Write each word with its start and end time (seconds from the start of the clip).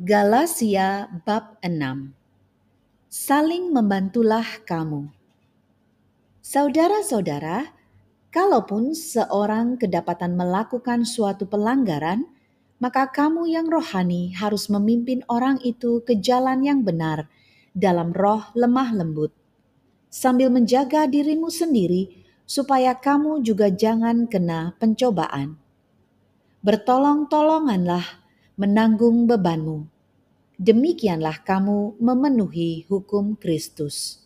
Galatia 0.00 1.12
bab 1.28 1.60
6 1.60 1.76
Saling 3.12 3.68
membantulah 3.68 4.48
kamu. 4.64 5.12
Saudara-saudara, 6.40 7.68
kalaupun 8.32 8.96
seorang 8.96 9.76
kedapatan 9.76 10.40
melakukan 10.40 11.04
suatu 11.04 11.44
pelanggaran, 11.44 12.24
maka 12.80 13.12
kamu 13.12 13.52
yang 13.52 13.68
rohani 13.68 14.32
harus 14.32 14.72
memimpin 14.72 15.20
orang 15.28 15.60
itu 15.68 16.00
ke 16.00 16.16
jalan 16.16 16.64
yang 16.64 16.80
benar 16.80 17.28
dalam 17.76 18.16
roh 18.16 18.48
lemah 18.56 18.96
lembut, 18.96 19.36
sambil 20.08 20.48
menjaga 20.48 21.04
dirimu 21.12 21.52
sendiri 21.52 22.24
supaya 22.48 22.96
kamu 22.96 23.44
juga 23.44 23.68
jangan 23.68 24.24
kena 24.32 24.72
pencobaan. 24.80 25.60
Bertolong-tolonganlah 26.64 28.19
menanggung 28.60 29.24
bebanmu. 29.24 29.88
Demikianlah 30.60 31.40
kamu 31.48 31.96
memenuhi 31.96 32.84
hukum 32.92 33.32
Kristus. 33.40 34.20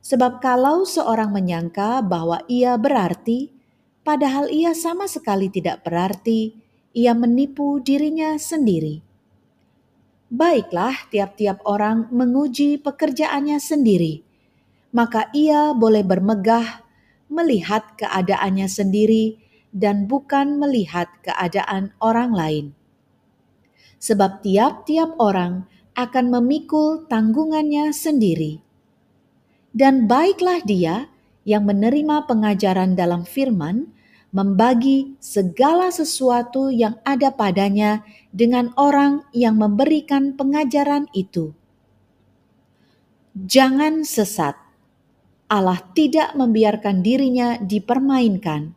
Sebab 0.00 0.40
kalau 0.40 0.88
seorang 0.88 1.28
menyangka 1.28 2.00
bahwa 2.00 2.40
ia 2.48 2.80
berarti, 2.80 3.52
padahal 4.08 4.48
ia 4.48 4.72
sama 4.72 5.04
sekali 5.04 5.52
tidak 5.52 5.84
berarti, 5.84 6.56
ia 6.96 7.12
menipu 7.12 7.76
dirinya 7.84 8.40
sendiri. 8.40 9.04
Baiklah, 10.32 11.12
tiap-tiap 11.12 11.60
orang 11.68 12.08
menguji 12.08 12.80
pekerjaannya 12.80 13.60
sendiri, 13.60 14.24
maka 14.96 15.28
ia 15.36 15.76
boleh 15.76 16.00
bermegah 16.00 16.88
melihat 17.28 17.84
keadaannya 18.00 18.64
sendiri 18.64 19.36
dan 19.76 20.08
bukan 20.08 20.56
melihat 20.56 21.12
keadaan 21.20 21.92
orang 22.00 22.32
lain 22.32 22.66
sebab 24.02 24.42
tiap-tiap 24.42 25.14
orang 25.22 25.70
akan 25.94 26.34
memikul 26.34 27.06
tanggungannya 27.06 27.94
sendiri. 27.94 28.58
Dan 29.70 30.10
baiklah 30.10 30.58
dia 30.66 31.06
yang 31.46 31.62
menerima 31.70 32.26
pengajaran 32.26 32.98
dalam 32.98 33.22
firman, 33.22 33.94
membagi 34.34 35.14
segala 35.22 35.94
sesuatu 35.94 36.74
yang 36.74 36.98
ada 37.06 37.30
padanya 37.30 38.02
dengan 38.34 38.74
orang 38.74 39.22
yang 39.30 39.54
memberikan 39.54 40.34
pengajaran 40.34 41.06
itu. 41.14 41.54
Jangan 43.38 44.02
sesat. 44.02 44.58
Allah 45.52 45.80
tidak 45.92 46.32
membiarkan 46.32 47.04
dirinya 47.04 47.60
dipermainkan, 47.60 48.72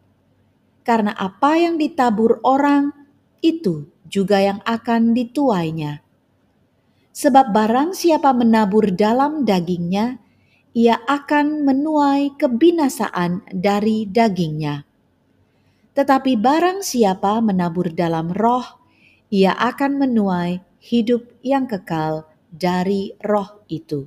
karena 0.83 1.15
apa 1.15 1.55
yang 1.55 1.79
ditabur 1.79 2.43
orang 2.43 2.91
itu 3.39 3.94
juga 4.05 4.41
yang 4.41 4.61
akan 4.63 5.13
dituainya. 5.17 6.01
Sebab 7.15 7.55
barang 7.55 7.95
siapa 7.95 8.35
menabur 8.35 8.91
dalam 8.91 9.47
dagingnya, 9.47 10.19
ia 10.75 10.99
akan 11.07 11.63
menuai 11.63 12.35
kebinasaan 12.35 13.47
dari 13.55 14.03
dagingnya. 14.03 14.83
Tetapi 15.95 16.35
barang 16.35 16.83
siapa 16.83 17.39
menabur 17.39 17.95
dalam 17.95 18.35
roh, 18.35 18.83
ia 19.31 19.55
akan 19.55 20.03
menuai 20.03 20.59
hidup 20.83 21.39
yang 21.39 21.71
kekal 21.71 22.27
dari 22.51 23.15
roh 23.23 23.63
itu. 23.71 24.03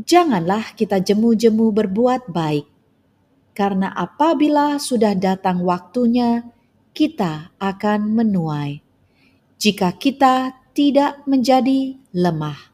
Janganlah 0.00 0.72
kita 0.72 1.00
jemu-jemu 1.00 1.72
berbuat 1.76 2.32
baik, 2.32 2.64
karena 3.52 3.92
apabila 3.92 4.80
sudah 4.80 5.12
datang 5.12 5.60
waktunya, 5.60 6.44
kita 6.96 7.52
akan 7.60 8.08
menuai 8.08 8.80
jika 9.60 9.92
kita 9.92 10.56
tidak 10.72 11.20
menjadi 11.28 12.00
lemah. 12.16 12.72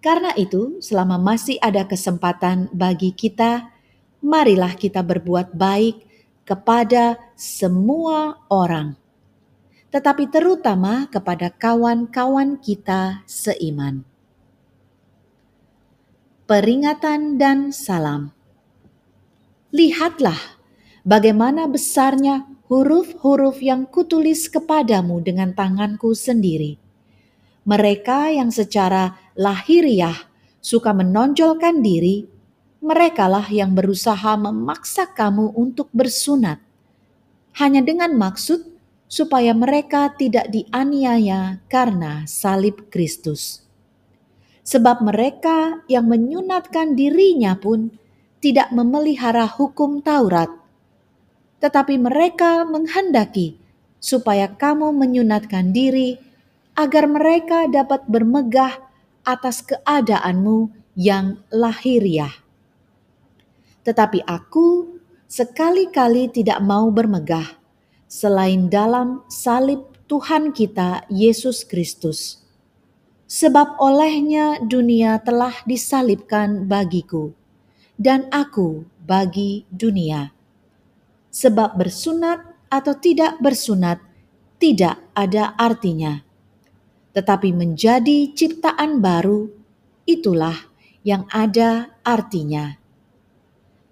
Karena 0.00 0.32
itu, 0.34 0.80
selama 0.80 1.20
masih 1.20 1.60
ada 1.60 1.84
kesempatan 1.84 2.72
bagi 2.72 3.12
kita, 3.12 3.70
marilah 4.24 4.72
kita 4.72 5.04
berbuat 5.04 5.52
baik 5.52 6.00
kepada 6.42 7.20
semua 7.38 8.40
orang, 8.50 8.98
tetapi 9.94 10.26
terutama 10.32 11.06
kepada 11.06 11.54
kawan-kawan 11.54 12.58
kita 12.58 13.22
seiman. 13.30 14.02
Peringatan 16.50 17.38
dan 17.38 17.70
salam. 17.70 18.34
Lihatlah 19.70 20.58
bagaimana 21.06 21.70
besarnya 21.70 22.44
huruf-huruf 22.72 23.60
yang 23.60 23.84
kutulis 23.84 24.48
kepadamu 24.48 25.20
dengan 25.20 25.52
tanganku 25.52 26.16
sendiri. 26.16 26.80
Mereka 27.68 28.32
yang 28.32 28.48
secara 28.48 29.12
lahiriah 29.36 30.16
suka 30.64 30.96
menonjolkan 30.96 31.84
diri, 31.84 32.24
merekalah 32.80 33.44
yang 33.52 33.76
berusaha 33.76 34.40
memaksa 34.40 35.04
kamu 35.12 35.52
untuk 35.52 35.92
bersunat, 35.92 36.64
hanya 37.60 37.84
dengan 37.84 38.16
maksud 38.16 38.64
supaya 39.04 39.52
mereka 39.52 40.08
tidak 40.16 40.48
dianiaya 40.48 41.60
karena 41.68 42.24
salib 42.24 42.88
Kristus. 42.88 43.68
Sebab 44.64 45.04
mereka 45.04 45.84
yang 45.92 46.08
menyunatkan 46.08 46.96
dirinya 46.96 47.52
pun 47.52 47.92
tidak 48.40 48.72
memelihara 48.72 49.44
hukum 49.44 50.00
Taurat, 50.00 50.61
tetapi 51.62 51.94
mereka 51.94 52.66
menghendaki 52.66 53.54
supaya 54.02 54.50
kamu 54.50 54.90
menyunatkan 54.90 55.70
diri 55.70 56.18
agar 56.74 57.06
mereka 57.06 57.70
dapat 57.70 58.02
bermegah 58.10 58.82
atas 59.22 59.62
keadaanmu 59.62 60.74
yang 60.98 61.38
lahiriah. 61.54 62.34
Tetapi 63.86 64.26
aku 64.26 64.98
sekali-kali 65.30 66.34
tidak 66.34 66.58
mau 66.58 66.90
bermegah 66.90 67.46
selain 68.10 68.66
dalam 68.66 69.22
salib 69.30 69.86
Tuhan 70.10 70.50
kita 70.50 71.06
Yesus 71.06 71.62
Kristus. 71.62 72.42
Sebab 73.30 73.80
olehnya 73.80 74.60
dunia 74.60 75.16
telah 75.24 75.64
disalibkan 75.64 76.68
bagiku, 76.68 77.32
dan 77.96 78.28
aku 78.28 78.84
bagi 79.00 79.64
dunia 79.72 80.41
sebab 81.32 81.80
bersunat 81.80 82.44
atau 82.68 82.92
tidak 82.92 83.40
bersunat 83.40 83.98
tidak 84.62 85.02
ada 85.18 85.58
artinya, 85.58 86.22
tetapi 87.10 87.50
menjadi 87.50 88.30
ciptaan 88.30 89.02
baru 89.02 89.50
itulah 90.06 90.54
yang 91.02 91.26
ada 91.34 91.90
artinya. 92.06 92.78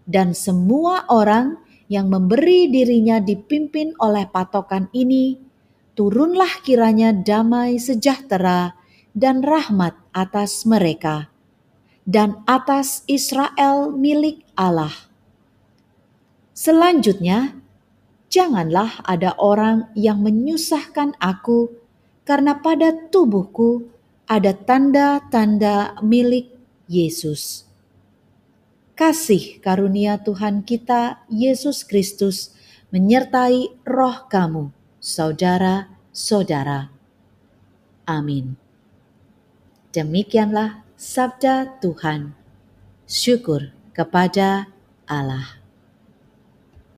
Dan 0.06 0.30
semua 0.30 1.10
orang 1.10 1.58
yang 1.90 2.06
memberi 2.06 2.70
dirinya 2.70 3.18
dipimpin 3.18 3.98
oleh 3.98 4.30
patokan 4.30 4.86
ini, 4.94 5.42
turunlah 5.98 6.62
kiranya 6.62 7.10
damai 7.10 7.82
sejahtera 7.82 8.78
dan 9.10 9.42
rahmat 9.42 9.98
atas 10.14 10.62
mereka 10.70 11.34
dan 12.06 12.46
atas 12.46 13.02
Israel 13.10 13.90
milik 13.90 14.46
Allah 14.54 15.09
Selanjutnya, 16.60 17.56
janganlah 18.28 19.00
ada 19.08 19.32
orang 19.40 19.88
yang 19.96 20.20
menyusahkan 20.20 21.16
aku, 21.16 21.72
karena 22.28 22.60
pada 22.60 22.92
tubuhku 23.08 23.88
ada 24.28 24.52
tanda-tanda 24.52 25.96
milik 26.04 26.52
Yesus. 26.84 27.64
Kasih 28.92 29.56
karunia 29.64 30.20
Tuhan 30.20 30.60
kita, 30.60 31.24
Yesus 31.32 31.80
Kristus, 31.80 32.52
menyertai 32.92 33.80
roh 33.88 34.28
kamu, 34.28 34.68
saudara-saudara. 35.00 36.92
Amin. 38.04 38.60
Demikianlah 39.96 40.84
sabda 41.00 41.80
Tuhan. 41.80 42.36
Syukur 43.08 43.72
kepada 43.96 44.68
Allah. 45.08 45.59